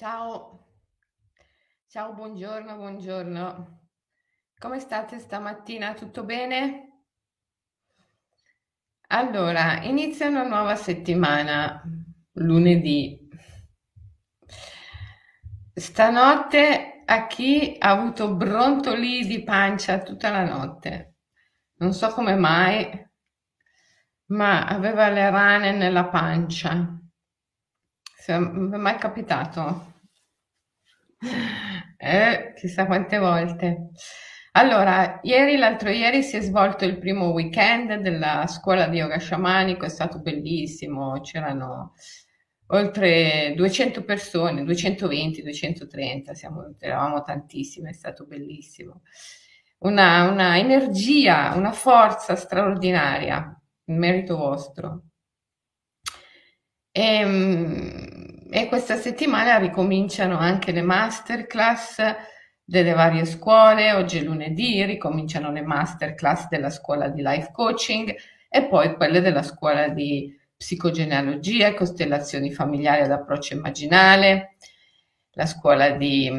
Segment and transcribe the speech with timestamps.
[0.00, 0.64] Ciao,
[1.86, 3.80] ciao, buongiorno, buongiorno.
[4.58, 5.92] Come state stamattina?
[5.92, 7.02] Tutto bene?
[9.08, 11.82] Allora, inizia una nuova settimana,
[12.36, 13.28] lunedì.
[15.74, 21.16] Stanotte a chi ha avuto brontoli di pancia tutta la notte?
[21.74, 23.06] Non so come mai,
[24.28, 26.98] ma aveva le rane nella pancia.
[28.16, 29.89] Se mi è mai capitato?
[32.02, 33.90] Eh, chissà quante volte.
[34.52, 39.84] Allora, ieri, l'altro ieri si è svolto il primo weekend della scuola di yoga sciamanico,
[39.84, 41.92] è stato bellissimo, c'erano
[42.68, 49.02] oltre 200 persone, 220, 230, siamo, eravamo tantissime, è stato bellissimo.
[49.80, 55.04] Una, una energia, una forza straordinaria, in merito vostro.
[56.92, 58.19] E, ehm,
[58.50, 62.02] e questa settimana ricominciano anche le masterclass
[62.64, 63.92] delle varie scuole.
[63.92, 68.14] Oggi è lunedì, ricominciano le masterclass della scuola di life coaching
[68.48, 74.56] e poi quelle della scuola di psicogenealogia e costellazioni familiari ad approccio immaginale,
[75.32, 76.30] la scuola di,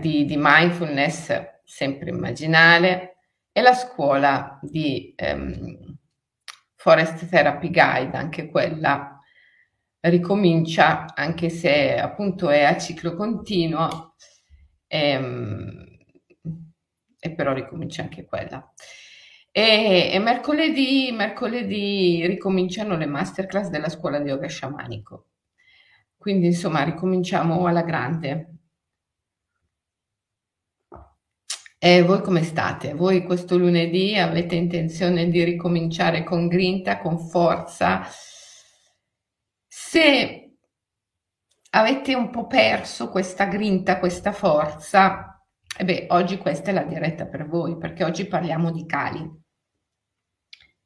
[0.00, 3.18] di, di mindfulness sempre immaginale
[3.52, 5.96] e la scuola di um,
[6.74, 9.13] Forest Therapy Guide, anche quella
[10.08, 14.14] ricomincia, anche se appunto è a ciclo continuo,
[14.86, 15.96] e, ehm,
[17.18, 18.72] e però ricomincia anche quella.
[19.50, 25.28] E, e mercoledì, mercoledì ricominciano le masterclass della scuola di yoga sciamanico.
[26.16, 28.48] Quindi insomma ricominciamo alla grande.
[31.78, 32.94] E voi come state?
[32.94, 38.06] Voi questo lunedì avete intenzione di ricominciare con grinta, con forza?
[39.76, 40.52] Se
[41.70, 45.44] avete un po' perso questa grinta, questa forza,
[45.76, 49.28] e beh, oggi questa è la diretta per voi, perché oggi parliamo di Kali.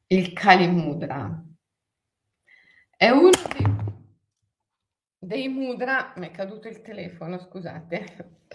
[0.07, 1.45] Il Kali Mudra.
[2.97, 3.67] È uno dei
[5.19, 8.47] dei mudra, mi è caduto il telefono, scusate,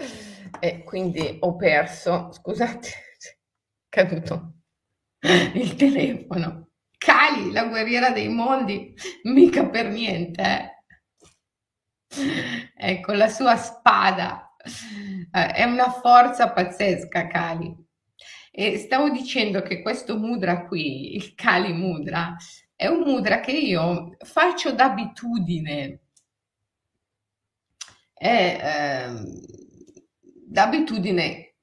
[0.59, 2.88] e quindi ho perso, scusate,
[3.88, 4.61] è caduto
[5.53, 6.72] il telefono.
[7.03, 8.93] Cali, la guerriera dei mondi,
[9.23, 10.71] mica per niente, eh.
[12.75, 14.55] Ecco, la sua spada
[15.31, 17.75] eh, è una forza pazzesca, Kali.
[18.51, 22.35] E stavo dicendo che questo mudra qui, il Kali Mudra,
[22.75, 26.03] è un mudra che io faccio d'abitudine
[28.23, 29.21] è eh,
[30.47, 31.55] d'abitudine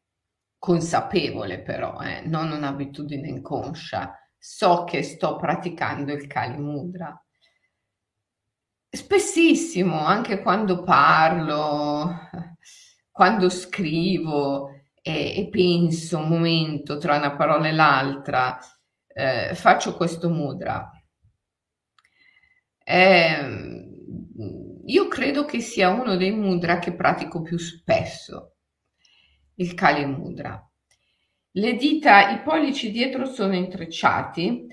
[0.59, 4.15] consapevole però, eh, non un'abitudine inconscia.
[4.43, 7.23] So che sto praticando il Kali Mudra.
[8.89, 12.11] Spessissimo, anche quando parlo,
[13.13, 14.71] quando scrivo
[15.03, 18.59] e, e penso un momento tra una parola e l'altra,
[19.07, 20.91] eh, faccio questo mudra.
[22.83, 23.89] Eh,
[24.87, 28.55] io credo che sia uno dei mudra che pratico più spesso,
[29.57, 30.70] il Kali Mudra.
[31.53, 34.67] Le dita, i pollici dietro sono intrecciati,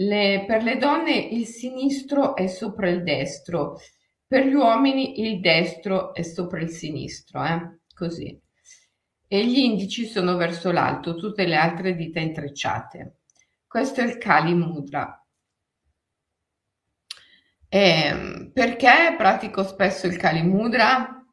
[0.00, 3.78] le, per le donne il sinistro è sopra il destro,
[4.26, 7.78] per gli uomini il destro è sopra il sinistro, eh?
[7.94, 8.38] così.
[9.26, 13.20] E gli indici sono verso l'alto, tutte le altre dita intrecciate.
[13.66, 15.26] Questo è il Kali Mudra.
[17.70, 21.24] E perché pratico spesso il Kali Mudra?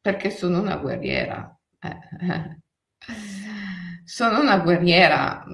[0.00, 1.58] Perché sono una guerriera.
[1.80, 2.58] Eh,
[4.04, 5.44] sono una guerriera.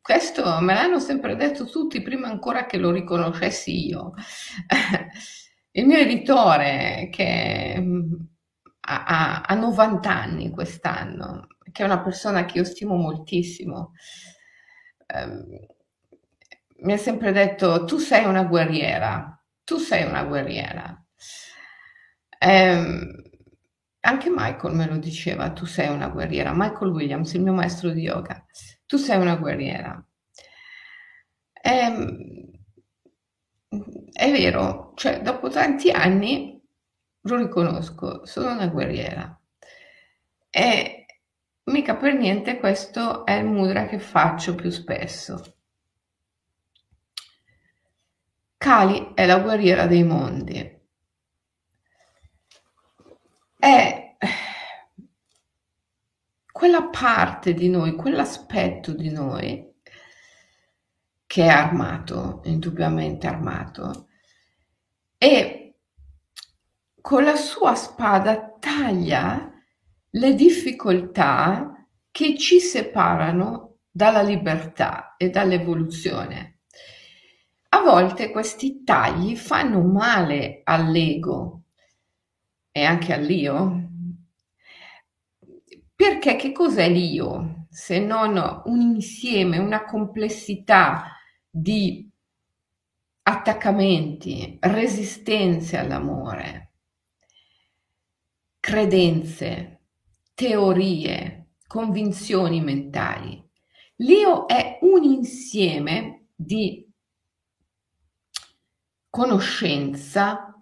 [0.00, 4.12] Questo me l'hanno sempre detto tutti prima ancora che lo riconoscessi io.
[5.72, 7.82] Il mio editore, che
[8.80, 13.92] ha, ha, ha 90 anni quest'anno, che è una persona che io stimo moltissimo,
[15.06, 15.44] ehm,
[16.82, 21.02] mi ha sempre detto tu sei una guerriera, tu sei una guerriera.
[22.38, 23.23] Eh,
[24.04, 26.52] anche Michael me lo diceva, tu sei una guerriera.
[26.54, 28.44] Michael Williams, il mio maestro di yoga,
[28.86, 30.04] tu sei una guerriera.
[31.62, 32.50] Eh,
[34.12, 36.60] è vero, cioè dopo tanti anni
[37.22, 39.40] lo riconosco, sono una guerriera.
[40.50, 41.06] E
[41.64, 45.56] mica per niente questo è il mudra che faccio più spesso.
[48.58, 50.82] Kali è la guerriera dei mondi.
[53.64, 54.18] È
[56.52, 59.72] quella parte di noi, quell'aspetto di noi
[61.24, 64.08] che è armato, indubbiamente armato,
[65.16, 65.76] e
[67.00, 69.50] con la sua spada taglia
[70.10, 76.58] le difficoltà che ci separano dalla libertà e dall'evoluzione.
[77.70, 81.63] A volte questi tagli fanno male all'ego
[82.76, 83.88] e anche all'io,
[85.94, 91.16] perché che cos'è l'io se non un insieme, una complessità
[91.48, 92.10] di
[93.22, 96.72] attaccamenti, resistenze all'amore,
[98.58, 99.82] credenze,
[100.34, 103.40] teorie, convinzioni mentali.
[103.96, 106.84] L'io è un insieme di
[109.10, 110.53] conoscenza,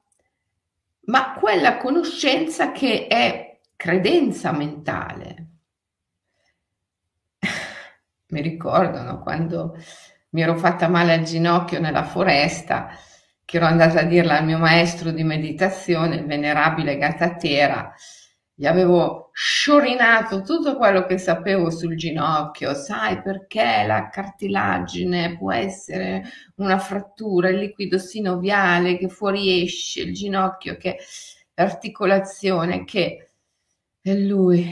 [1.05, 5.47] ma quella conoscenza che è credenza mentale.
[8.29, 9.77] Mi ricordano quando
[10.31, 12.89] mi ero fatta male al ginocchio nella foresta,
[13.45, 17.93] che ero andata a dirla al mio maestro di meditazione, il venerabile Gatatera,
[18.55, 26.25] gli avevo sciorinato tutto quello che sapevo sul ginocchio, sai perché la cartilagine può essere
[26.57, 30.99] una frattura, il liquido sinoviale che fuoriesce, il ginocchio che
[31.55, 33.29] l'articolazione che
[34.05, 34.69] e lui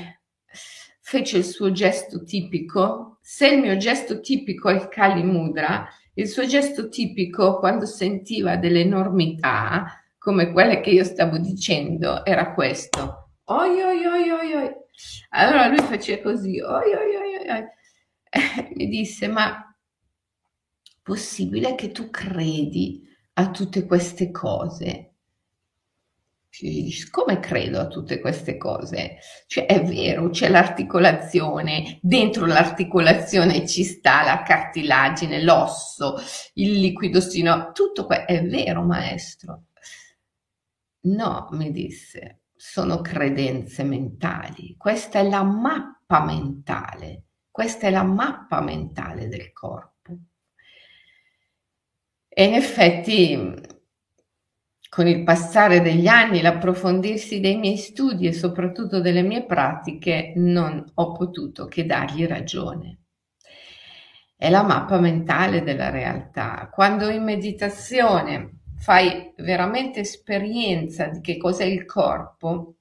[1.00, 3.18] fece il suo gesto tipico.
[3.22, 8.56] Se il mio gesto tipico è il Kali Mudra, il suo gesto tipico quando sentiva
[8.56, 13.29] delle enormità, come quelle che io stavo dicendo, era questo.
[13.52, 14.70] Oi, oi, oi, oi, oi.
[15.30, 17.64] Allora lui faceva così, oi, oi, oi, oi.
[18.30, 19.74] E mi disse, ma
[21.02, 23.02] possibile che tu credi
[23.34, 25.06] a tutte queste cose?
[27.10, 29.18] Come credo a tutte queste cose?
[29.48, 36.16] Cioè, è vero, c'è l'articolazione, dentro l'articolazione ci sta la cartilagine, l'osso,
[36.54, 39.64] il liquido sino, tutto questo è vero, maestro.
[41.02, 44.74] No, mi disse, sono credenze mentali.
[44.76, 50.18] Questa è la mappa mentale, questa è la mappa mentale del corpo.
[52.28, 53.54] E in effetti
[54.90, 60.84] con il passare degli anni, l'approfondirsi dei miei studi e soprattutto delle mie pratiche, non
[60.96, 62.98] ho potuto che dargli ragione.
[64.36, 66.68] È la mappa mentale della realtà.
[66.70, 72.74] Quando in meditazione fai veramente esperienza di che cos'è il corpo,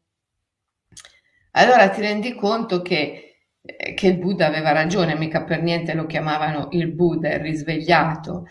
[1.52, 6.06] allora ti rendi conto che, eh, che il Buddha aveva ragione, mica per niente lo
[6.06, 8.48] chiamavano il Buddha, il risvegliato.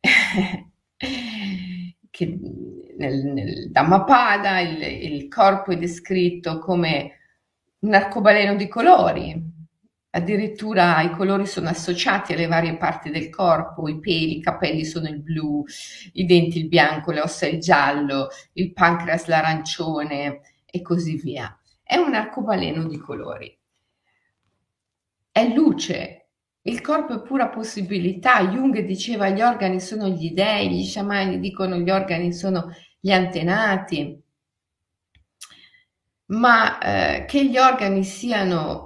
[2.10, 2.38] che
[2.96, 7.12] nel, nel Dhammapada il, il corpo è descritto come
[7.80, 9.45] un arcobaleno di colori,
[10.16, 15.08] addirittura i colori sono associati alle varie parti del corpo, i peli, i capelli sono
[15.08, 15.62] il blu,
[16.14, 21.58] i denti il bianco, le ossa il giallo, il pancreas l'arancione e così via.
[21.82, 23.56] È un arcobaleno di colori.
[25.30, 26.28] È luce,
[26.62, 28.40] il corpo è pura possibilità.
[28.48, 34.18] Jung diceva gli organi sono gli dei, gli sciamani dicono gli organi sono gli antenati.
[36.28, 38.85] Ma eh, che gli organi siano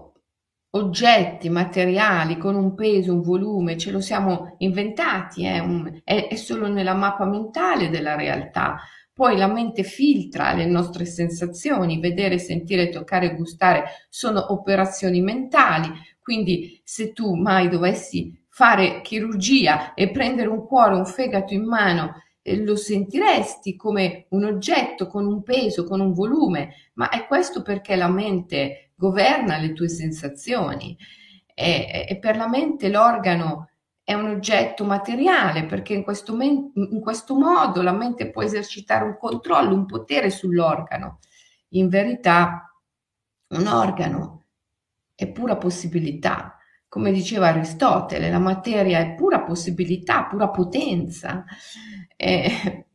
[0.70, 6.34] oggetti materiali con un peso, un volume, ce lo siamo inventati, eh, un, è, è
[6.36, 8.78] solo nella mappa mentale della realtà.
[9.12, 16.80] Poi la mente filtra le nostre sensazioni, vedere, sentire, toccare, gustare sono operazioni mentali, quindi
[16.84, 22.56] se tu mai dovessi fare chirurgia e prendere un cuore, un fegato in mano, eh,
[22.62, 27.96] lo sentiresti come un oggetto con un peso, con un volume, ma è questo perché
[27.96, 30.94] la mente governa le tue sensazioni
[31.54, 33.70] e, e per la mente l'organo
[34.04, 39.04] è un oggetto materiale perché in questo, men- in questo modo la mente può esercitare
[39.04, 41.20] un controllo, un potere sull'organo.
[41.70, 42.74] In verità
[43.48, 44.44] un organo
[45.14, 46.56] è pura possibilità.
[46.88, 51.44] Come diceva Aristotele, la materia è pura possibilità, pura potenza.
[52.16, 52.86] E,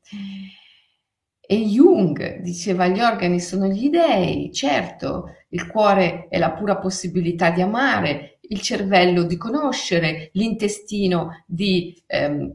[1.47, 7.49] e Jung diceva gli organi sono gli dei, certo, il cuore è la pura possibilità
[7.49, 12.53] di amare, il cervello di conoscere, l'intestino di ehm,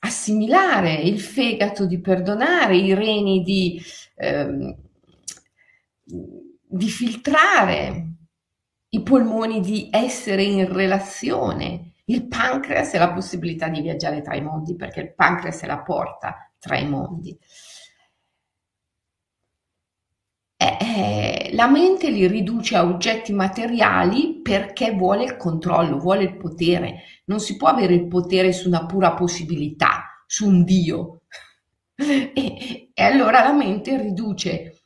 [0.00, 3.82] assimilare, il fegato di perdonare, i reni di,
[4.16, 4.76] ehm,
[6.04, 8.08] di filtrare,
[8.90, 11.94] i polmoni di essere in relazione.
[12.04, 15.78] Il pancreas è la possibilità di viaggiare tra i mondi, perché il pancreas è la
[15.78, 17.36] porta tra i mondi.
[20.64, 26.36] Eh, eh, la mente li riduce a oggetti materiali perché vuole il controllo, vuole il
[26.36, 27.02] potere.
[27.26, 31.20] Non si può avere il potere su una pura possibilità, su un Dio.
[31.96, 34.84] e, e allora la mente riduce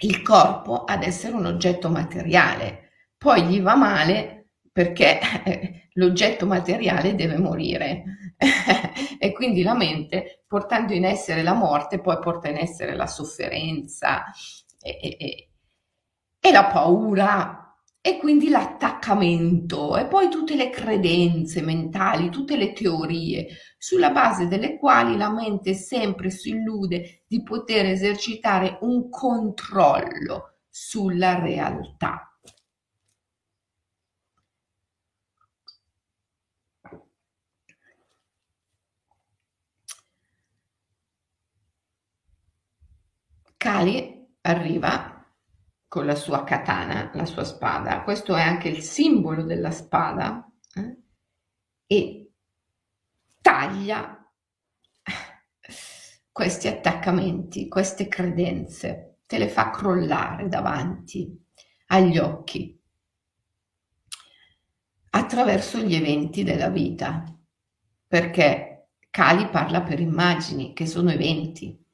[0.00, 5.20] il corpo ad essere un oggetto materiale, poi gli va male perché
[5.94, 8.25] l'oggetto materiale deve morire
[9.18, 14.24] e quindi la mente, portando in essere la morte, poi porta in essere la sofferenza
[14.80, 15.48] e, e,
[16.40, 17.66] e la paura
[18.06, 24.78] e quindi l'attaccamento e poi tutte le credenze mentali, tutte le teorie sulla base delle
[24.78, 32.35] quali la mente sempre si illude di poter esercitare un controllo sulla realtà.
[43.66, 45.26] Kali arriva
[45.88, 50.96] con la sua katana, la sua spada, questo è anche il simbolo della spada, eh?
[51.84, 52.32] e
[53.42, 54.24] taglia
[56.30, 61.36] questi attaccamenti, queste credenze, te le fa crollare davanti
[61.86, 62.80] agli occhi
[65.10, 67.36] attraverso gli eventi della vita,
[68.06, 71.84] perché Kali parla per immagini che sono eventi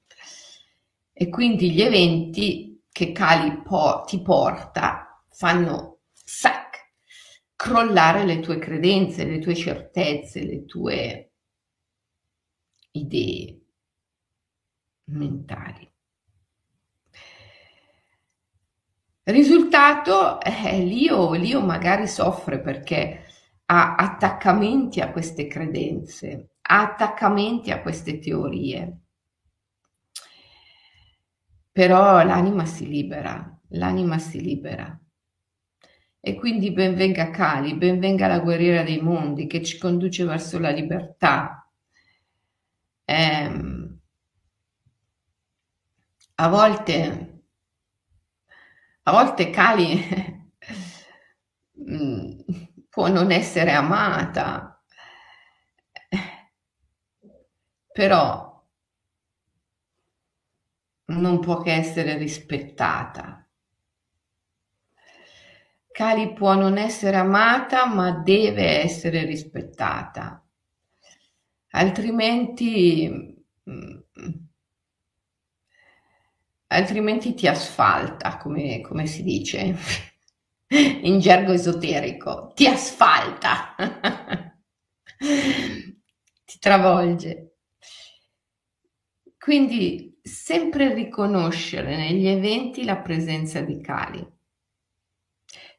[1.13, 6.93] e quindi gli eventi che Kali po- ti porta fanno sac,
[7.55, 11.33] crollare le tue credenze, le tue certezze, le tue
[12.93, 13.61] idee
[15.05, 15.91] mentali.
[19.25, 23.25] Risultato, eh, l'io, l'io magari soffre perché
[23.67, 29.02] ha attaccamenti a queste credenze, ha attaccamenti a queste teorie
[31.73, 34.97] però l'anima si libera, l'anima si libera.
[36.21, 41.69] E quindi benvenga Kali, benvenga la guerriera dei mondi che ci conduce verso la libertà.
[43.07, 44.01] Ehm,
[46.45, 46.99] a volte,
[49.05, 49.89] a volte Kali
[51.91, 52.41] mm,
[52.89, 54.83] può non essere amata,
[57.93, 58.52] però
[61.21, 63.47] non può che essere rispettata.
[65.93, 70.45] Kali può non essere amata, ma deve essere rispettata.
[71.73, 73.09] Altrimenti,
[73.69, 73.99] mm,
[76.69, 79.77] altrimenti ti asfalta, come, come si dice
[81.03, 83.75] in gergo esoterico, ti asfalta,
[86.47, 87.57] ti travolge.
[89.39, 94.25] Quindi sempre riconoscere negli eventi la presenza di Kali.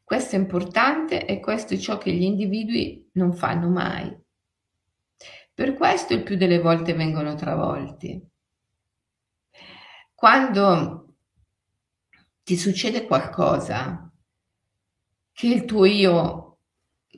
[0.03, 4.15] Questo è importante e questo è ciò che gli individui non fanno mai.
[5.53, 8.21] Per questo il più delle volte vengono travolti.
[10.13, 11.15] Quando
[12.43, 14.11] ti succede qualcosa
[15.31, 16.57] che il tuo io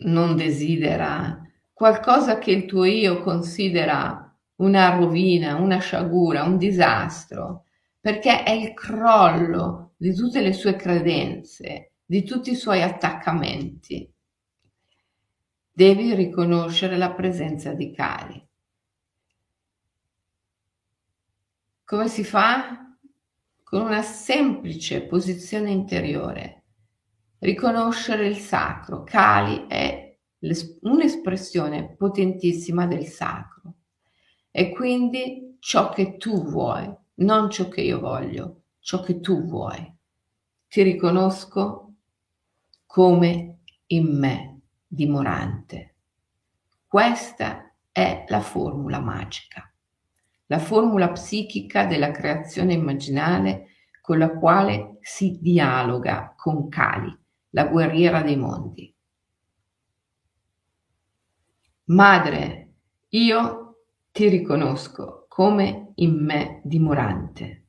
[0.03, 1.41] non desidera,
[1.73, 4.24] qualcosa che il tuo io considera
[4.57, 7.65] una rovina, una sciagura, un disastro,
[7.99, 14.09] perché è il crollo di tutte le sue credenze, di tutti i suoi attaccamenti.
[15.71, 18.47] Devi riconoscere la presenza di Kali.
[21.83, 22.95] Come si fa?
[23.61, 26.63] Con una semplice posizione interiore.
[27.39, 29.03] Riconoscere il sacro.
[29.03, 30.17] Kali è
[30.81, 33.75] un'espressione potentissima del sacro
[34.57, 39.93] e quindi ciò che tu vuoi, non ciò che io voglio, ciò che tu vuoi.
[40.69, 41.95] Ti riconosco
[42.85, 43.57] come
[43.87, 45.95] in me dimorante.
[46.87, 49.69] Questa è la formula magica,
[50.45, 57.13] la formula psichica della creazione immaginale con la quale si dialoga con Kali,
[57.49, 58.95] la guerriera dei mondi.
[61.87, 62.75] Madre,
[63.09, 63.64] io
[64.15, 67.65] ti riconosco come in me dimorante.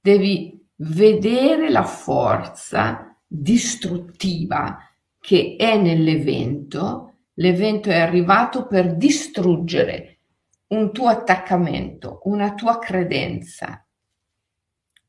[0.00, 4.78] Devi vedere la forza distruttiva
[5.18, 7.14] che è nell'evento.
[7.34, 10.20] L'evento è arrivato per distruggere
[10.68, 13.84] un tuo attaccamento, una tua credenza,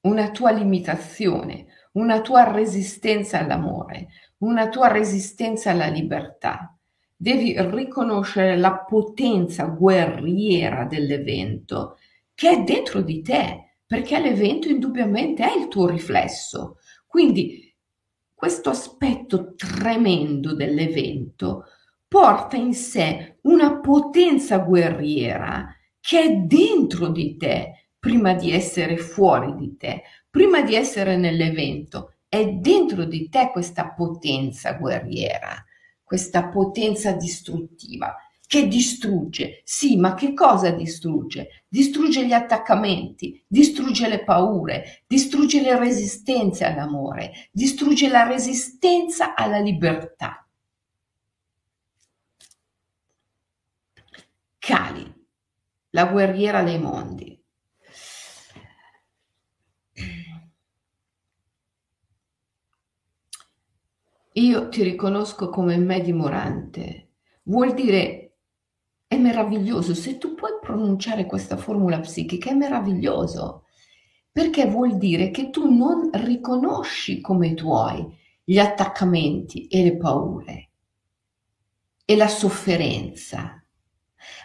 [0.01, 6.76] una tua limitazione, una tua resistenza all'amore, una tua resistenza alla libertà
[7.19, 11.97] devi riconoscere la potenza guerriera dell'evento
[12.35, 16.77] che è dentro di te, perché l'evento indubbiamente è il tuo riflesso.
[17.07, 17.75] Quindi
[18.31, 21.65] questo aspetto tremendo dell'evento
[22.07, 29.55] porta in sé una potenza guerriera che è dentro di te, prima di essere fuori
[29.55, 32.13] di te, prima di essere nell'evento.
[32.29, 35.65] È dentro di te questa potenza guerriera,
[36.07, 38.15] questa potenza distruttiva
[38.47, 39.61] che distrugge.
[39.65, 41.65] Sì, ma che cosa distrugge?
[41.67, 50.47] Distrugge gli attaccamenti, distrugge le paure, distrugge le resistenze all'amore, distrugge la resistenza alla libertà.
[54.59, 55.13] Kali,
[55.89, 57.36] la guerriera dei mondi.
[64.37, 67.09] Io ti riconosco come me dimorante.
[67.43, 68.23] Vuol dire
[69.07, 73.63] è meraviglioso, se tu puoi pronunciare questa formula psichica è meraviglioso,
[74.31, 78.05] perché vuol dire che tu non riconosci come tuoi
[78.43, 80.69] gli attaccamenti e le paure
[82.05, 83.65] e la sofferenza,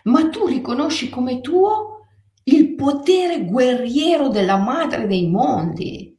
[0.04, 2.06] ma tu riconosci come tuo
[2.44, 6.11] il potere guerriero della madre dei mondi.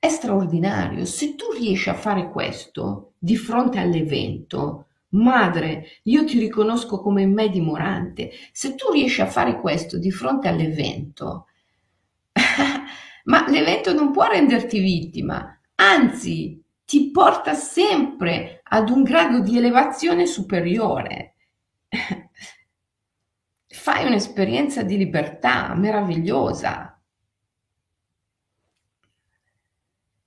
[0.00, 1.04] È straordinario.
[1.04, 7.48] Se tu riesci a fare questo di fronte all'evento, Madre, io ti riconosco come me
[7.48, 8.30] dimorante.
[8.52, 11.46] Se tu riesci a fare questo di fronte all'evento,
[13.24, 20.26] ma l'evento non può renderti vittima, anzi ti porta sempre ad un grado di elevazione
[20.26, 21.34] superiore.
[23.66, 26.89] Fai un'esperienza di libertà meravigliosa.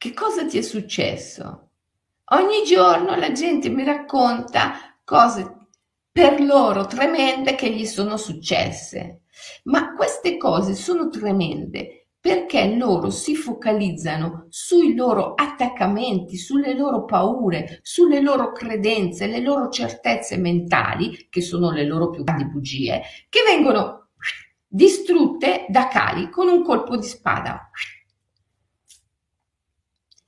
[0.03, 1.69] Che cosa ti è successo?
[2.33, 5.69] Ogni giorno la gente mi racconta cose
[6.11, 9.21] per loro tremende che gli sono successe.
[9.63, 17.79] Ma queste cose sono tremende perché loro si focalizzano sui loro attaccamenti, sulle loro paure,
[17.81, 23.41] sulle loro credenze, le loro certezze mentali, che sono le loro più grandi bugie, che
[23.45, 24.09] vengono
[24.67, 27.69] distrutte da Kali con un colpo di spada.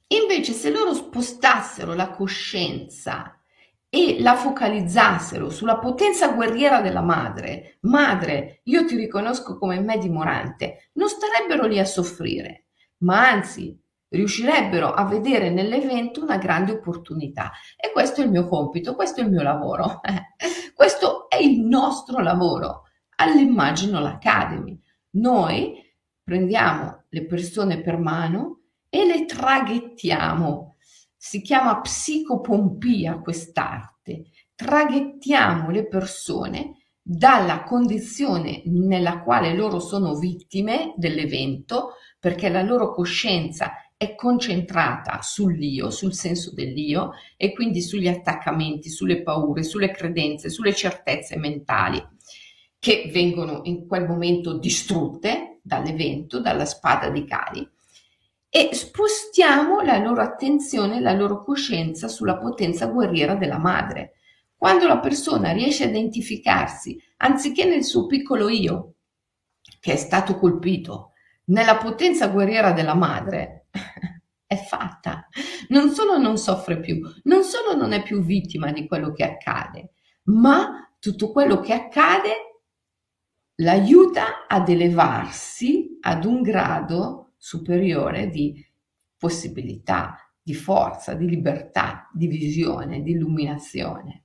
[0.07, 3.39] Invece se loro spostassero la coscienza
[3.89, 10.89] e la focalizzassero sulla potenza guerriera della madre, madre, io ti riconosco come me dimorante,
[10.93, 12.65] non starebbero lì a soffrire,
[12.99, 13.75] ma anzi
[14.09, 17.51] riuscirebbero a vedere nell'evento una grande opportunità.
[17.75, 20.01] E questo è il mio compito, questo è il mio lavoro,
[20.75, 22.83] questo è il nostro lavoro
[23.17, 24.79] all'Imaginal Academy.
[25.11, 25.81] Noi
[26.23, 28.54] prendiamo le persone per mano
[28.95, 30.77] e le traghettiamo.
[31.17, 34.27] Si chiama psicopompia quest'arte.
[34.55, 43.73] Traghettiamo le persone dalla condizione nella quale loro sono vittime dell'evento, perché la loro coscienza
[43.97, 50.73] è concentrata sull'io, sul senso dell'io e quindi sugli attaccamenti, sulle paure, sulle credenze, sulle
[50.73, 52.01] certezze mentali
[52.79, 57.73] che vengono in quel momento distrutte dall'evento, dalla spada di Kali
[58.55, 64.13] e spostiamo la loro attenzione, la loro coscienza sulla potenza guerriera della madre.
[64.55, 68.93] Quando la persona riesce a identificarsi, anziché nel suo piccolo io,
[69.81, 71.11] che è stato colpito,
[71.47, 73.65] nella potenza guerriera della madre,
[74.47, 75.27] è fatta.
[75.67, 79.89] Non solo non soffre più, non solo non è più vittima di quello che accade,
[80.27, 82.31] ma tutto quello che accade
[83.55, 88.65] l'aiuta ad elevarsi ad un grado superiore di
[89.15, 94.23] possibilità, di forza, di libertà, di visione, di illuminazione.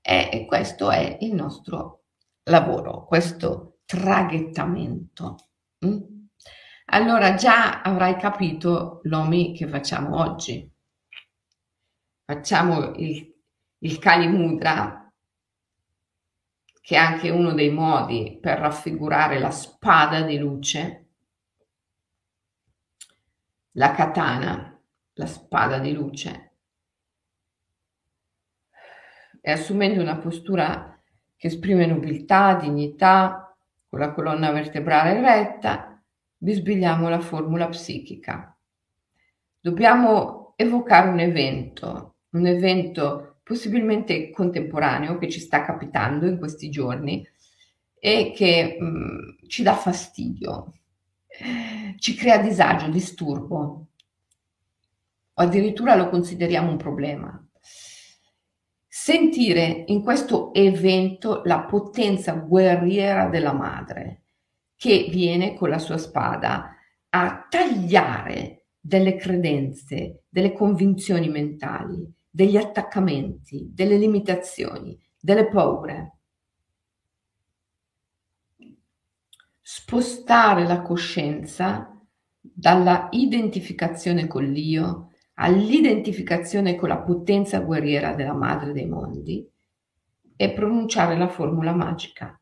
[0.00, 2.04] E questo è il nostro
[2.44, 5.48] lavoro, questo traghettamento.
[5.84, 5.98] Mm?
[6.92, 10.70] Allora già avrai capito l'OMI che facciamo oggi.
[12.24, 13.28] Facciamo il,
[13.78, 15.12] il Kali Mudra,
[16.80, 20.99] che è anche uno dei modi per raffigurare la spada di luce
[23.72, 24.80] la katana,
[25.14, 26.50] la spada di luce,
[29.40, 31.00] e assumendo una postura
[31.36, 33.56] che esprime nobiltà, dignità,
[33.88, 36.00] con la colonna vertebrale retta,
[36.36, 38.56] bisbigliamo la formula psichica.
[39.58, 47.26] Dobbiamo evocare un evento, un evento possibilmente contemporaneo che ci sta capitando in questi giorni
[47.98, 50.72] e che mh, mm, ci dà fastidio,
[51.98, 53.86] ci crea disagio, disturbo
[55.32, 57.48] o addirittura lo consideriamo un problema.
[58.86, 64.22] Sentire in questo evento la potenza guerriera della madre
[64.76, 66.74] che viene con la sua spada
[67.10, 76.19] a tagliare delle credenze, delle convinzioni mentali, degli attaccamenti, delle limitazioni, delle paure
[79.90, 82.00] spostare la coscienza
[82.40, 89.44] dalla identificazione con l'io all'identificazione con la potenza guerriera della madre dei mondi
[90.36, 92.40] e pronunciare la formula magica.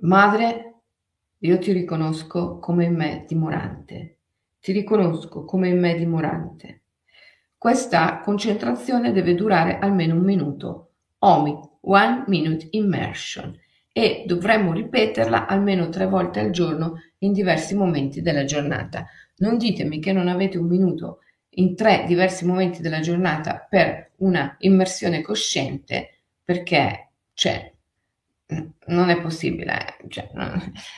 [0.00, 0.80] Madre,
[1.38, 4.18] io ti riconosco come in me dimorante.
[4.58, 6.82] Ti riconosco come in me dimorante.
[7.56, 10.94] Questa concentrazione deve durare almeno un minuto.
[11.18, 13.56] OMI, One Minute Immersion,
[13.92, 19.06] e dovremmo ripeterla almeno tre volte al giorno in diversi momenti della giornata.
[19.38, 21.18] Non ditemi che non avete un minuto
[21.54, 27.72] in tre diversi momenti della giornata per una immersione cosciente perché cioè,
[28.86, 29.96] non è possibile.
[30.08, 30.30] Cioè,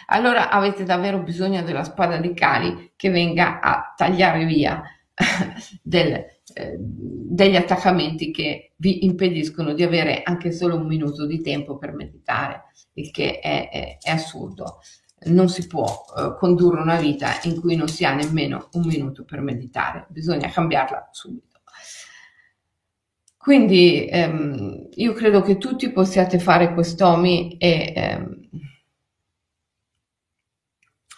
[0.06, 4.82] allora avete davvero bisogno della spada di Cali che venga a tagliare via
[5.82, 11.78] del, eh, degli attaccamenti che vi impediscono di avere anche solo un minuto di tempo
[11.78, 14.80] per meditare, il che è, è, è assurdo.
[15.24, 19.24] Non si può eh, condurre una vita in cui non si ha nemmeno un minuto
[19.24, 21.60] per meditare, bisogna cambiarla subito.
[23.42, 28.40] Quindi ehm, io credo che tutti possiate fare quest'OMI e, ehm,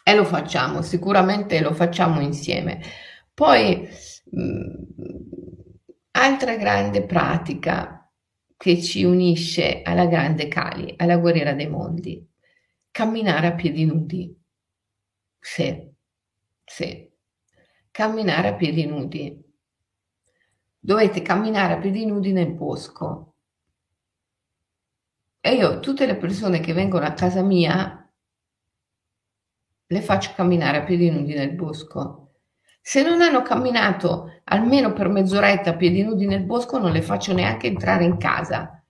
[0.03, 2.81] e lo facciamo, sicuramente lo facciamo insieme.
[3.35, 3.89] Poi
[4.31, 5.24] mh, mm,
[6.17, 8.11] altra grande pratica
[8.57, 12.27] che ci unisce alla grande Kali, alla guerriera dei mondi,
[12.91, 14.35] camminare a piedi nudi.
[15.39, 15.93] Sì,
[16.65, 17.11] sì,
[17.91, 19.43] camminare a piedi nudi
[20.79, 23.37] dovete camminare a piedi nudi nel bosco.
[25.41, 27.99] E io tutte le persone che vengono a casa mia
[29.87, 32.24] le faccio camminare a piedi nudi nel bosco.
[32.87, 37.33] Se non hanno camminato almeno per mezz'oretta a piedi nudi nel bosco, non le faccio
[37.33, 38.85] neanche entrare in casa.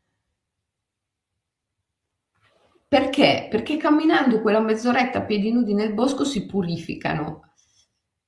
[2.88, 3.46] Perché?
[3.48, 7.52] Perché camminando quella mezz'oretta a piedi nudi nel bosco si purificano.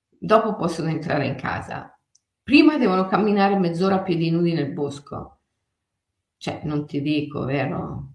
[0.09, 1.99] Dopo possono entrare in casa.
[2.45, 5.41] Prima devono camminare mezz'ora a piedi nudi nel bosco.
[6.37, 8.13] Cioè, non ti dico, vero?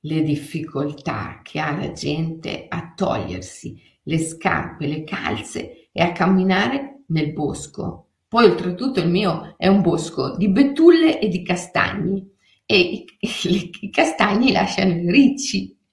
[0.00, 7.04] Le difficoltà che ha la gente a togliersi le scarpe, le calze e a camminare
[7.08, 8.08] nel bosco.
[8.28, 12.26] Poi oltretutto il mio è un bosco di betulle e di castagni
[12.64, 15.76] e i, i, i castagni lasciano i ricci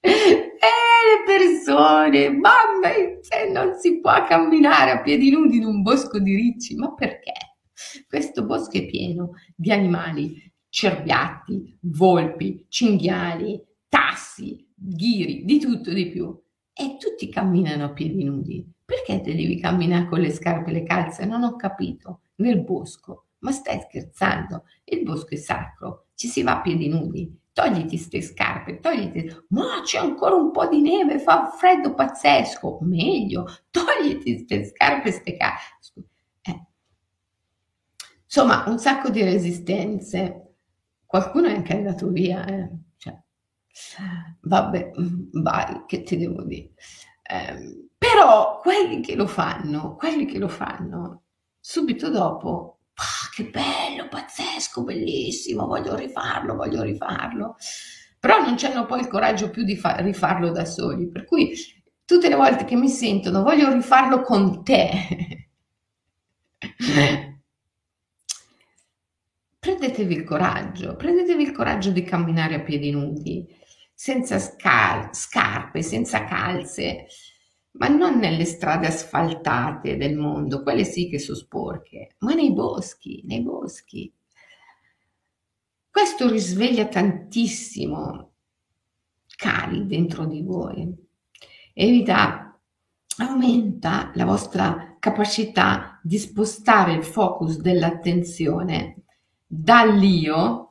[1.10, 2.88] le persone, mamma,
[3.22, 7.32] cioè non si può camminare a piedi nudi in un bosco di ricci, ma perché?
[8.06, 16.38] Questo bosco è pieno di animali, cerbiatti, volpi, cinghiali, tassi, ghiri, di tutto di più.
[16.72, 18.66] E tutti camminano a piedi nudi.
[18.84, 21.24] Perché te devi camminare con le scarpe e le calze?
[21.24, 22.20] Non ho capito.
[22.36, 23.26] Nel bosco.
[23.38, 24.64] Ma stai scherzando?
[24.84, 29.82] Il bosco è sacro, ci si va a piedi nudi togliti ste scarpe, togliti, ma
[29.84, 35.92] c'è ancora un po' di neve, fa freddo pazzesco, meglio, togliti ste scarpe, ste cazzo.
[36.42, 36.64] Eh.
[38.24, 40.54] Insomma, un sacco di resistenze,
[41.04, 42.70] qualcuno è anche andato via, eh.
[44.40, 44.90] Vabbè,
[45.32, 46.70] vai, che ti devo dire.
[47.22, 51.22] Eh, però quelli che lo fanno, quelli che lo fanno,
[51.60, 57.56] subito dopo ah, che bello, pazzesco, bellissimo, voglio rifarlo, voglio rifarlo.
[58.18, 61.52] Però non hanno poi il coraggio più di fa- rifarlo da soli, per cui
[62.04, 65.48] tutte le volte che mi sentono voglio rifarlo con te.
[69.58, 73.46] prendetevi il coraggio, prendetevi il coraggio di camminare a piedi nudi,
[74.00, 77.04] senza scal- scarpe, senza calze,
[77.72, 83.20] ma non nelle strade asfaltate del mondo, quelle sì che sono sporche, ma nei boschi,
[83.26, 84.10] nei boschi.
[85.90, 88.32] Questo risveglia tantissimo
[89.36, 90.90] cari dentro di voi
[91.74, 92.58] e vi dà,
[93.18, 99.02] aumenta la vostra capacità di spostare il focus dell'attenzione
[99.46, 100.69] dall'io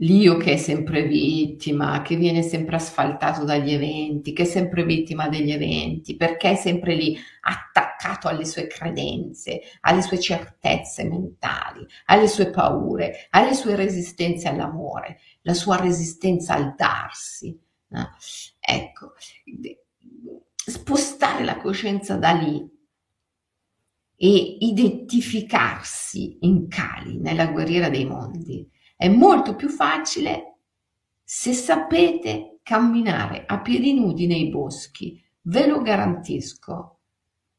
[0.00, 5.28] l'io che è sempre vittima, che viene sempre asfaltato dagli eventi, che è sempre vittima
[5.28, 12.28] degli eventi, perché è sempre lì attaccato alle sue credenze, alle sue certezze mentali, alle
[12.28, 17.58] sue paure, alle sue resistenze all'amore, la sua resistenza al darsi.
[17.88, 18.10] No?
[18.58, 19.12] Ecco,
[20.54, 22.78] spostare la coscienza da lì
[24.16, 28.68] e identificarsi in Kali, nella guerriera dei mondi,
[29.00, 30.56] è molto più facile
[31.24, 36.98] se sapete camminare a piedi nudi nei boschi, ve lo garantisco.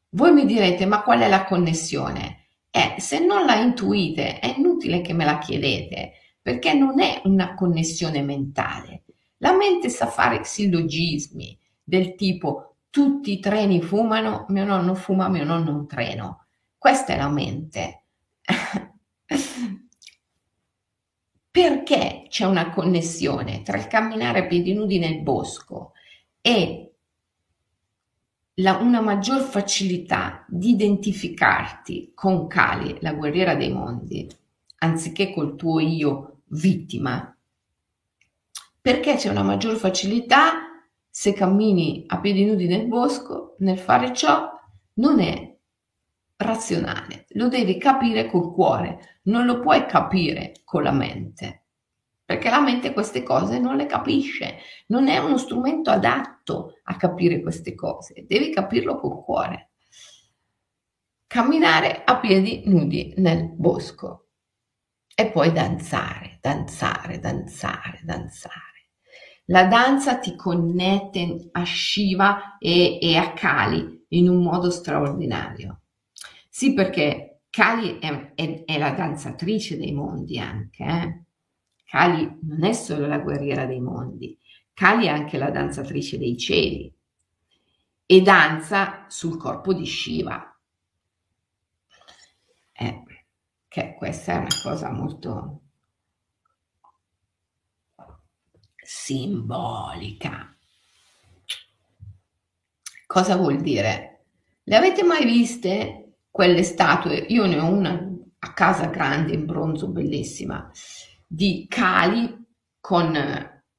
[0.10, 2.46] Voi mi direte, ma qual è la connessione?
[2.70, 7.56] Eh, se non la intuite, è inutile che me la chiedete, perché non è una
[7.56, 9.06] connessione mentale.
[9.38, 15.44] La mente sa fare sillogismi del tipo tutti i treni fumano, mio nonno fuma, mio
[15.44, 16.46] nonno un treno.
[16.78, 18.04] Questa è la mente.
[21.52, 25.92] Perché c'è una connessione tra il camminare a piedi nudi nel bosco
[26.40, 26.94] e
[28.56, 34.30] la, una maggior facilità di identificarti con Kali, la guerriera dei mondi,
[34.78, 37.36] anziché col tuo io vittima?
[38.80, 40.54] Perché c'è una maggior facilità
[41.10, 44.50] se cammini a piedi nudi nel bosco, nel fare ciò,
[44.96, 45.51] non è
[46.42, 51.66] razionale, lo devi capire col cuore, non lo puoi capire con la mente,
[52.24, 57.42] perché la mente queste cose non le capisce, non è uno strumento adatto a capire
[57.42, 59.70] queste cose, devi capirlo col cuore.
[61.28, 64.28] Camminare a piedi nudi nel bosco
[65.16, 68.72] e poi danzare, danzare, danzare, danzare.
[69.46, 75.81] La danza ti connette a Shiva e, e a Kali in un modo straordinario.
[76.54, 80.84] Sì, perché Kali è, è, è la danzatrice dei mondi anche.
[80.84, 81.24] Eh?
[81.86, 84.38] Kali non è solo la guerriera dei mondi,
[84.74, 86.94] Kali è anche la danzatrice dei cieli
[88.06, 90.60] e danza sul corpo di Shiva.
[92.74, 93.04] Eh,
[93.70, 95.62] che questa è una cosa molto
[98.76, 100.54] simbolica.
[103.08, 104.26] Cosa vuol dire?
[104.64, 106.01] Le avete mai viste
[106.32, 107.18] quelle statue?
[107.30, 110.72] Io ne ho una a casa grande in bronzo, bellissima,
[111.28, 112.44] di Kali
[112.80, 113.14] con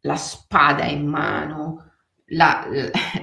[0.01, 1.93] la spada in mano,
[2.27, 2.67] la,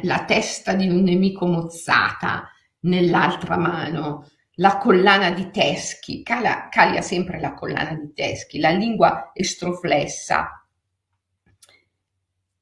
[0.01, 2.49] la testa di un nemico mozzata
[2.81, 9.31] nell'altra mano, la collana di teschi, Kali ha sempre la collana di teschi, la lingua
[9.33, 10.65] estroflessa,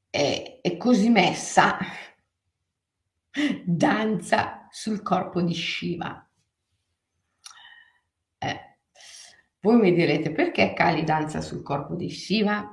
[0.10, 1.78] è, è così messa,
[3.64, 6.28] danza sul corpo di Shiva.
[8.40, 8.60] Eh,
[9.68, 12.72] voi mi direte perché Kali danza sul corpo di Shiva?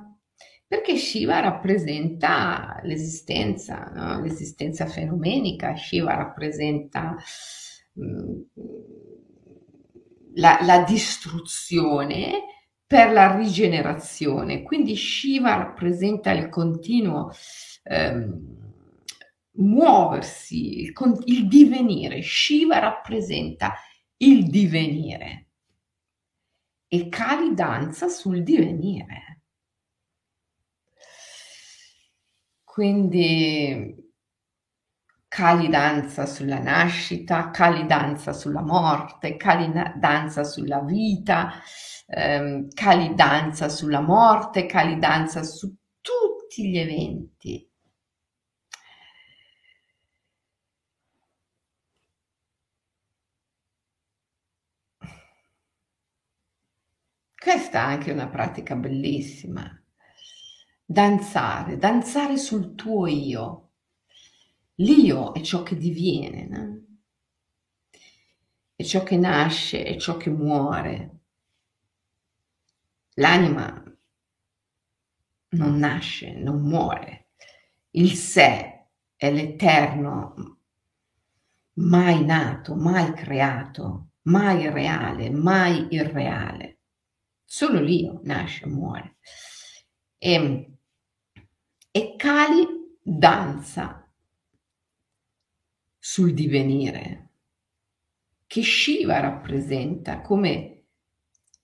[0.65, 4.21] Perché Shiva rappresenta l'esistenza, no?
[4.21, 7.17] l'esistenza fenomenica, Shiva rappresenta
[7.93, 8.41] mh, mm,
[10.35, 12.45] la, la distruzione
[12.87, 14.63] per la rigenerazione.
[14.63, 17.29] Quindi Shiva rappresenta il continuo
[17.83, 18.39] ehm,
[19.57, 20.93] muoversi, il,
[21.25, 22.21] il divenire.
[22.21, 23.73] Shiva rappresenta
[24.17, 25.44] il divenire
[26.87, 29.41] e Kali danza sul divenire.
[32.63, 33.95] Quindi
[35.27, 41.51] Kali danza sulla nascita, Kali danza sulla morte, Kali danza sulla vita,
[42.07, 47.69] ehm, Kali danza sulla morte, Kali danza su tutti gli eventi.
[57.45, 59.69] Questa è anche una pratica bellissima.
[60.83, 63.73] Danzare, danzare sul tuo io.
[64.77, 66.85] L'io è ciò che diviene, no?
[68.75, 71.19] è ciò che nasce, è ciò che muore.
[73.13, 73.95] L'anima
[75.49, 77.27] non nasce, non muore.
[77.91, 80.61] Il sé è l'eterno,
[81.73, 86.74] mai nato, mai creato, mai reale, mai irreale.
[87.45, 89.15] Solo l'io nasce e muore.
[90.17, 90.71] E,
[91.91, 92.67] e Kali
[93.01, 94.11] danza
[95.97, 97.29] sul divenire
[98.47, 100.75] che Shiva rappresenta come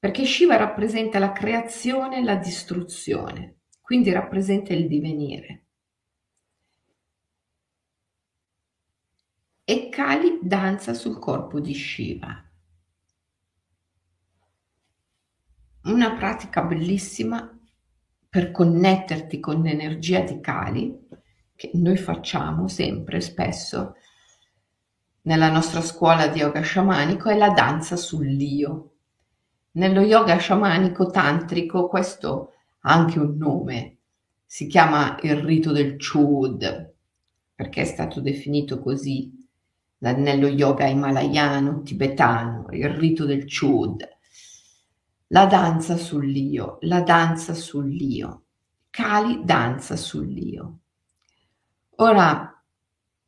[0.02, 5.66] perché Shiva rappresenta la creazione e la distruzione, quindi rappresenta il divenire.
[9.64, 12.51] E Kali danza sul corpo di Shiva.
[15.84, 17.60] Una pratica bellissima
[18.30, 21.08] per connetterti con l'energia di Kali,
[21.56, 23.96] che noi facciamo sempre, spesso,
[25.24, 28.92] nella nostra scuola di yoga sciamanico, è la danza sull'io.
[29.72, 33.98] Nello yoga sciamanico tantrico questo ha anche un nome,
[34.46, 36.94] si chiama il rito del Chud,
[37.56, 39.36] perché è stato definito così
[39.98, 44.08] nello yoga himalayano, tibetano, il rito del Chud.
[45.32, 48.44] La danza sull'io, la danza sull'io.
[48.90, 50.80] Kali danza sull'io.
[51.98, 52.62] Ora,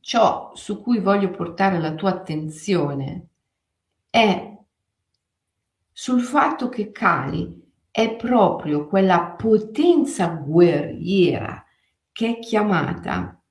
[0.01, 3.27] ciò su cui voglio portare la tua attenzione
[4.09, 4.53] è
[5.93, 11.63] sul fatto che Kali è proprio quella potenza guerriera
[12.11, 13.41] che è chiamata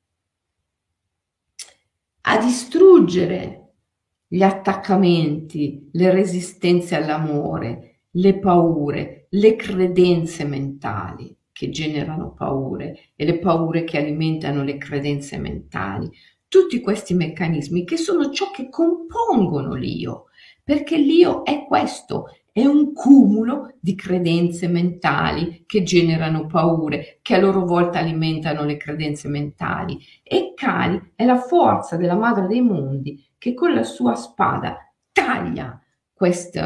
[2.21, 3.73] a distruggere
[4.27, 13.39] gli attaccamenti, le resistenze all'amore, le paure, le credenze mentali che generano paure e le
[13.39, 16.11] paure che alimentano le credenze mentali.
[16.49, 20.27] Tutti questi meccanismi che sono ciò che compongono l'io,
[20.63, 27.39] perché l'io è questo, è un cumulo di credenze mentali che generano paure, che a
[27.39, 29.99] loro volta alimentano le credenze mentali.
[30.23, 34.77] E Kali è la forza della madre dei mondi che con la sua spada
[35.11, 35.81] taglia
[36.13, 36.61] queste,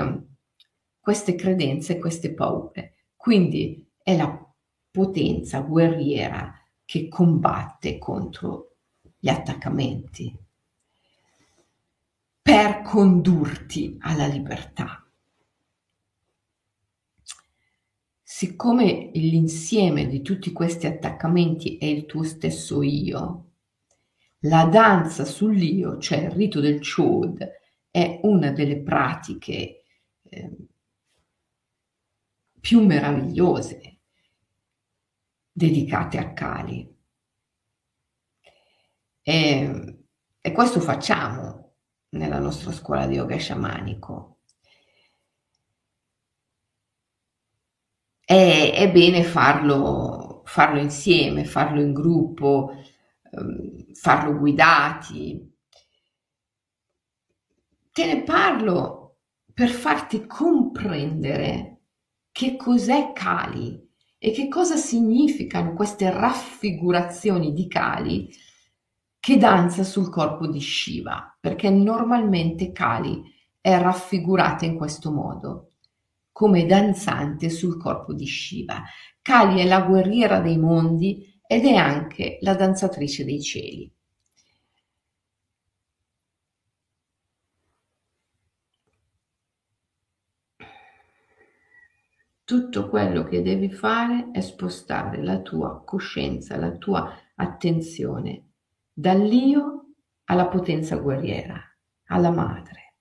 [1.07, 2.95] queste credenze, queste paure.
[3.15, 4.45] Quindi è la
[4.91, 6.53] potenza guerriera
[6.85, 8.79] che combatte contro
[9.17, 10.37] gli attaccamenti
[12.43, 15.09] per condurti alla libertà.
[18.21, 23.51] Siccome l'insieme di tutti questi attaccamenti è il tuo stesso io,
[24.41, 27.49] la danza sull'io, cioè il rito del Chod,
[27.93, 29.85] è una delle pratiche
[30.25, 30.66] eh,
[32.67, 34.01] più meravigliose
[35.53, 36.93] dedicate a Kali.
[39.23, 39.99] E,
[40.41, 41.75] e questo facciamo
[42.09, 44.41] nella nostra scuola di yoga sciamanico.
[48.25, 52.73] È, è bene farlo, farlo insieme, farlo in gruppo,
[53.31, 55.55] Ehm, farlo guidati.
[57.93, 59.19] Te ne parlo
[59.53, 61.76] per farti comprendere
[62.37, 63.83] che cos'è Kali
[64.19, 68.29] e che cosa significano queste raffigurazioni di Kali
[69.19, 73.23] che danza sul corpo di Shiva, perché normalmente Kali
[73.59, 75.71] è raffigurata in questo modo,
[76.31, 78.83] come danzante sul corpo di Shiva.
[79.23, 83.91] Kali è la guerriera dei mondi ed è anche la danzatrice dei cieli.
[92.47, 98.51] Tutto quello che devi fare è spostare la tua coscienza, la tua attenzione
[98.93, 99.95] dall'io
[100.27, 101.61] alla potenza guerriera,
[102.05, 102.95] alla madre.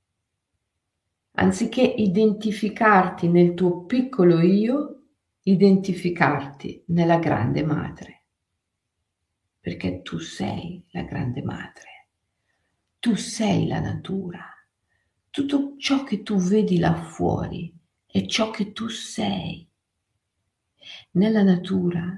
[1.34, 5.04] Anziché identificarti nel tuo piccolo io,
[5.44, 8.26] identificarti nella grande madre.
[9.60, 12.08] Perché tu sei la grande madre,
[12.98, 14.44] tu sei la natura,
[15.30, 17.75] tutto ciò che tu vedi là fuori
[18.16, 19.70] è ciò che tu sei.
[21.12, 22.18] Nella natura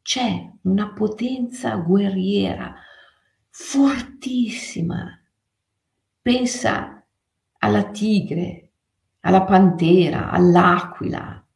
[0.00, 2.74] c'è una potenza guerriera
[3.50, 5.22] fortissima.
[6.22, 7.06] Pensa
[7.58, 8.70] alla tigre,
[9.20, 11.46] alla pantera, all'aquila,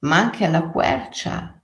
[0.00, 1.62] ma anche alla quercia,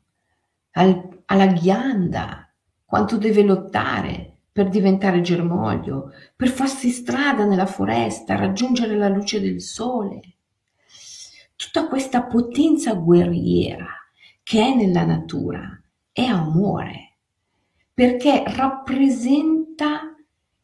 [0.71, 2.51] al, alla ghianda,
[2.87, 9.63] quanto deve lottare per diventare germoglio, per farsi strada nella foresta, raggiungere la luce del
[9.63, 10.21] sole.
[11.57, 13.87] Tutta questa potenza guerriera
[14.43, 15.81] che è nella natura
[16.13, 17.17] è amore,
[17.95, 20.15] perché rappresenta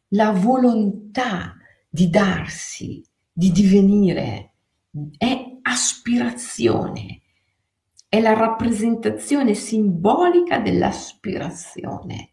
[0.09, 1.57] la volontà
[1.89, 4.53] di darsi, di divenire,
[5.17, 7.23] è aspirazione,
[8.07, 12.33] è la rappresentazione simbolica dell'aspirazione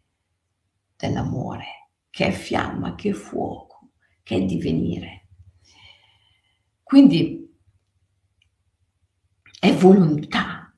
[0.96, 3.90] dell'amore, che è fiamma, che è fuoco,
[4.22, 5.28] che è divenire.
[6.82, 7.54] Quindi
[9.58, 10.74] è volontà.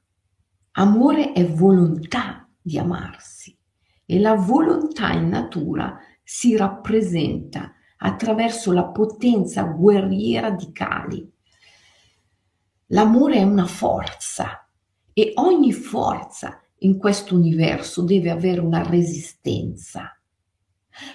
[0.73, 3.57] Amore è volontà di amarsi
[4.05, 11.33] e la volontà in natura si rappresenta attraverso la potenza guerriera di Kali.
[12.87, 14.67] L'amore è una forza
[15.13, 20.13] e ogni forza in questo universo deve avere una resistenza.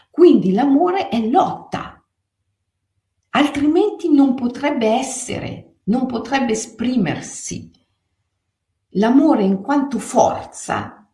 [0.10, 2.04] Quindi l'amore è lotta,
[3.30, 7.72] altrimenti non potrebbe essere, non potrebbe esprimersi.
[8.96, 11.12] L'amore in quanto forza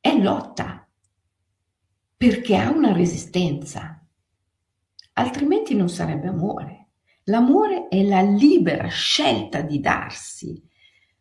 [0.00, 0.88] è lotta,
[2.16, 4.04] perché ha una resistenza,
[5.12, 6.88] altrimenti non sarebbe amore.
[7.24, 10.60] L'amore è la libera scelta di darsi,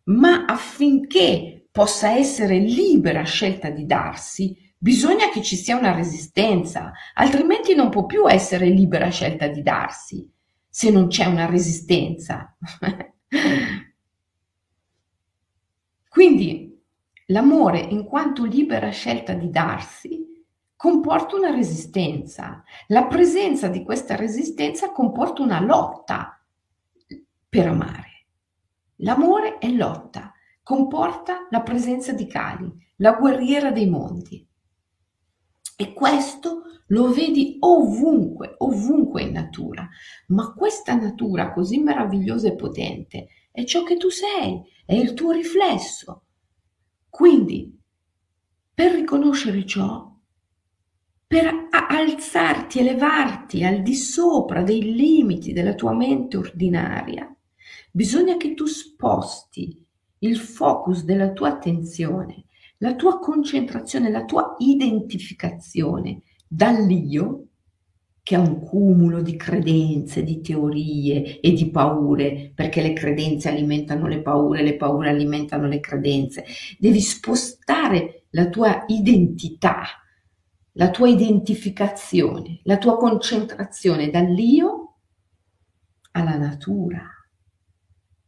[0.05, 7.75] ma affinché possa essere libera scelta di darsi, bisogna che ci sia una resistenza, altrimenti
[7.75, 10.28] non può più essere libera scelta di darsi
[10.67, 12.57] se non c'è una resistenza.
[16.09, 16.84] Quindi
[17.28, 20.25] l'amore in quanto libera scelta di darsi
[20.75, 22.63] comporta una resistenza.
[22.88, 26.43] La presenza di questa resistenza comporta una lotta
[27.47, 28.25] per amare.
[29.01, 30.32] L'amore è lotta,
[30.68, 34.45] comporta la presenza di Kali, la guerriera dei mondi.
[35.78, 39.88] E questo lo vedi ovunque, ovunque in natura.
[40.28, 45.32] Ma questa natura così meravigliosa e potente è ciò che tu sei, è il tuo
[45.32, 46.26] riflesso.
[47.07, 47.74] Quindi,
[48.74, 50.13] per riconoscere ciò,
[51.26, 57.34] per alzarti, elevarti al di sopra dei limiti della tua mente ordinaria,
[57.89, 59.86] bisogna che tu sposti
[60.20, 62.45] il focus della tua attenzione,
[62.78, 67.43] la tua concentrazione, la tua identificazione dall'io,
[68.22, 74.05] che è un cumulo di credenze, di teorie e di paure, perché le credenze alimentano
[74.07, 76.43] le paure, le paure alimentano le credenze.
[76.78, 79.84] Devi spostare la tua identità,
[80.74, 84.97] la tua identificazione, la tua concentrazione dall'io
[86.11, 87.09] alla natura,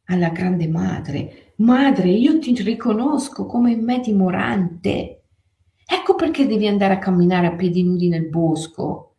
[0.06, 1.49] alla grande madre.
[1.60, 5.24] Madre, io ti riconosco come me dimorante.
[5.86, 9.16] Ecco perché devi andare a camminare a piedi nudi nel bosco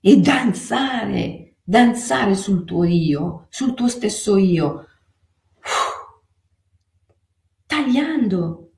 [0.00, 4.86] e danzare, danzare sul tuo io, sul tuo stesso io,
[7.66, 8.72] tagliando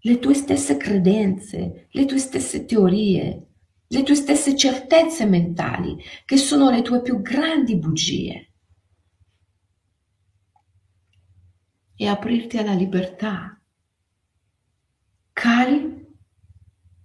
[0.00, 3.46] le tue stesse credenze, le tue stesse teorie,
[3.86, 8.49] le tue stesse certezze mentali, che sono le tue più grandi bugie.
[12.00, 13.60] E aprirti alla libertà.
[15.34, 16.06] Kali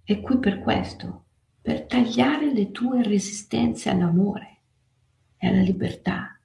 [0.02, 1.24] è qui per questo,
[1.60, 4.62] per tagliare le tue resistenze all'amore
[5.36, 6.40] e alla libertà.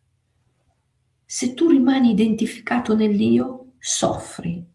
[1.24, 4.68] Se tu rimani identificato nell'io, soffri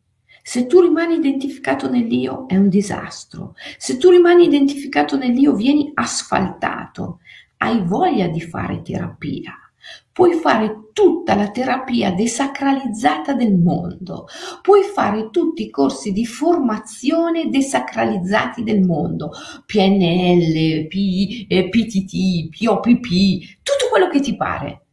[0.49, 3.57] se tu rimani identificato nell'io è un disastro.
[3.79, 7.19] Se tu rimani identificato nell'io vieni asfaltato.
[7.57, 9.66] Hai voglia di fare terapia.
[10.13, 14.27] Puoi fare tutta la terapia desacralizzata del mondo,
[14.63, 19.31] puoi fare tutti i corsi di formazione desacralizzati del mondo,
[19.67, 24.87] PNL, P, eh, PTT, POPP, tutto quello che ti pare,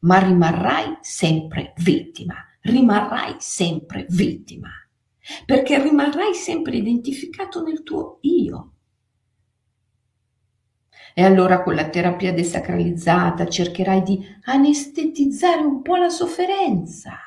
[0.00, 4.68] ma rimarrai sempre vittima, rimarrai sempre vittima.
[5.46, 8.71] Perché rimarrai sempre identificato nel tuo io.
[11.14, 17.18] E allora con la terapia desacralizzata cercherai di anestetizzare un po' la sofferenza.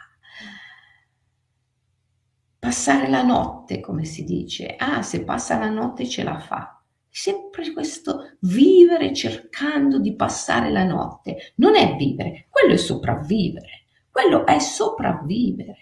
[2.57, 4.75] Passare la notte, come si dice.
[4.75, 6.81] Ah, se passa la notte ce la fa.
[7.07, 11.53] Sempre questo vivere cercando di passare la notte.
[11.55, 13.83] Non è vivere, quello è sopravvivere.
[14.09, 15.77] Quello è sopravvivere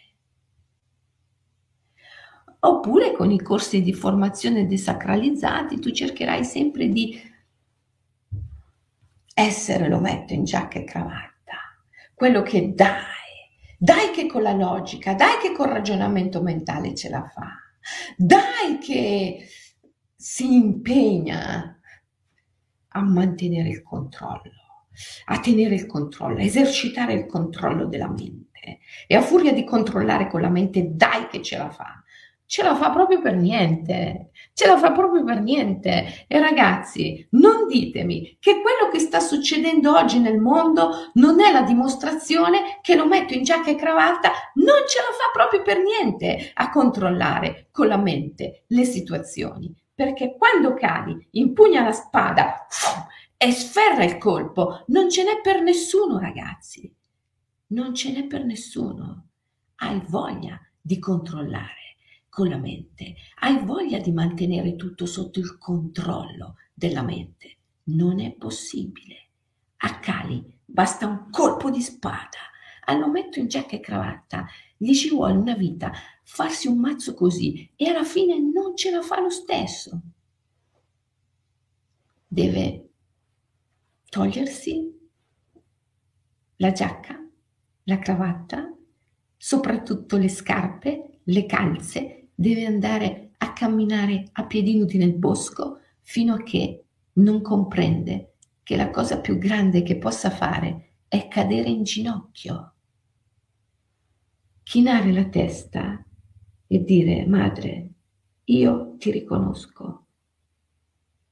[2.66, 7.20] oppure con i corsi di formazione desacralizzati tu cercherai sempre di
[9.34, 11.58] essere lo metto in giacca e cravatta,
[12.14, 12.98] quello che dai,
[13.78, 17.56] dai che con la logica, dai che col ragionamento mentale ce la fa,
[18.16, 19.48] dai che
[20.16, 21.80] si impegna
[22.96, 24.88] a mantenere il controllo,
[25.26, 30.28] a tenere il controllo, a esercitare il controllo della mente e a furia di controllare
[30.30, 32.02] con la mente dai che ce la fa.
[32.46, 36.26] Ce la fa proprio per niente, ce la fa proprio per niente.
[36.28, 41.64] E ragazzi, non ditemi che quello che sta succedendo oggi nel mondo non è la
[41.64, 46.52] dimostrazione che lo metto in giacca e cravatta, non ce la fa proprio per niente
[46.54, 49.76] a controllare con la mente le situazioni.
[49.96, 52.66] Perché quando cadi, impugna la spada
[53.38, 56.92] e sferra il colpo, non ce n'è per nessuno, ragazzi.
[57.68, 59.28] Non ce n'è per nessuno.
[59.76, 61.93] Hai voglia di controllare
[62.34, 67.58] con la mente, hai voglia di mantenere tutto sotto il controllo della mente.
[67.84, 69.28] Non è possibile.
[69.78, 72.40] A Cali basta un colpo di spada.
[72.86, 75.92] Al metto in giacca e cravatta gli ci vuole una vita
[76.24, 80.02] farsi un mazzo così e alla fine non ce la fa lo stesso.
[82.28, 82.90] Deve
[84.10, 84.92] togliersi
[86.56, 87.24] la giacca,
[87.84, 88.76] la cravatta,
[89.38, 96.34] soprattutto le scarpe, le calze deve andare a camminare a piedi nudi nel bosco fino
[96.34, 101.84] a che non comprende che la cosa più grande che possa fare è cadere in
[101.84, 102.74] ginocchio,
[104.64, 106.04] chinare la testa
[106.66, 107.90] e dire madre,
[108.46, 110.06] io ti riconosco,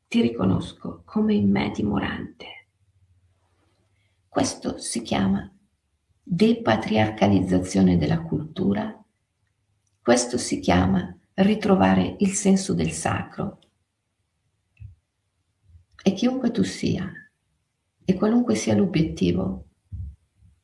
[0.08, 2.68] ti riconosco come in me dimorante.
[4.28, 5.52] Questo si chiama
[6.24, 9.01] depatriarcalizzazione della cultura
[10.02, 13.60] questo si chiama ritrovare il senso del sacro.
[16.04, 17.12] E chiunque tu sia,
[18.04, 19.68] e qualunque sia l'obiettivo,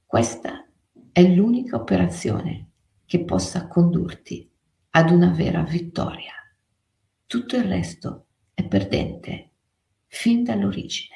[0.05, 0.67] questa
[1.11, 2.69] è l'unica operazione
[3.05, 4.49] che possa condurti
[4.91, 6.33] ad una vera vittoria.
[7.27, 8.25] Tutto il resto
[8.55, 9.51] è perdente
[10.07, 11.15] fin dall'origine.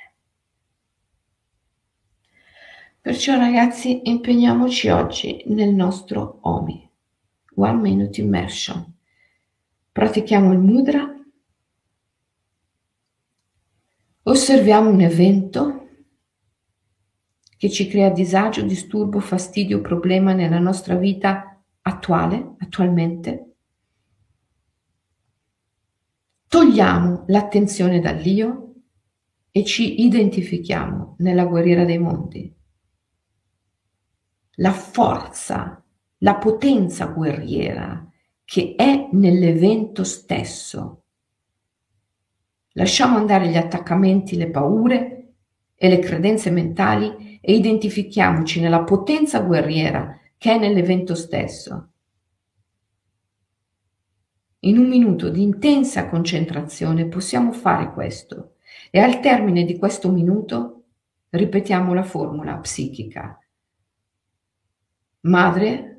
[3.01, 6.91] Perciò ragazzi impegniamoci oggi nel nostro OMI,
[7.56, 8.93] One Minute Immersion.
[9.91, 11.08] Pratichiamo il mudra,
[14.24, 15.88] osserviamo un evento
[17.58, 23.56] che ci crea disagio, disturbo, fastidio, problema nella nostra vita attuale, attualmente.
[26.47, 28.74] Togliamo l'attenzione dall'io
[29.52, 32.56] e ci identifichiamo nella guerriera dei mondi.
[34.56, 35.80] La forza,
[36.24, 38.07] la potenza guerriera
[38.43, 41.03] che è nell'evento stesso.
[42.74, 45.34] Lasciamo andare gli attaccamenti, le paure
[45.76, 51.89] e le credenze mentali e identifichiamoci nella potenza guerriera che è nell'evento stesso.
[54.59, 58.55] In un minuto di intensa concentrazione possiamo fare questo
[58.91, 60.84] e al termine di questo minuto
[61.30, 63.39] ripetiamo la formula psichica.
[65.22, 65.91] Madre,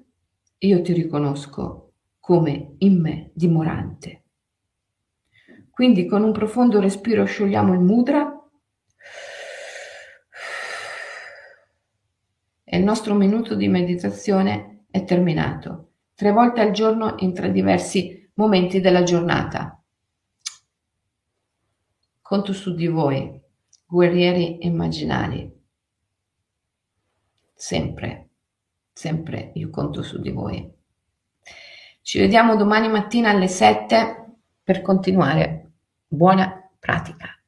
[0.65, 4.23] io ti riconosco come in me dimorante.
[5.71, 8.41] Quindi con un profondo respiro sciogliamo il mudra
[12.63, 15.95] e il nostro minuto di meditazione è terminato.
[16.15, 19.83] Tre volte al giorno in tre diversi momenti della giornata.
[22.21, 23.41] Conto su di voi,
[23.85, 25.51] guerrieri immaginari.
[27.53, 28.32] Sempre,
[28.93, 30.71] sempre io conto su di voi.
[32.03, 35.71] Ci vediamo domani mattina alle 7 per continuare.
[36.07, 37.42] Buona pratica.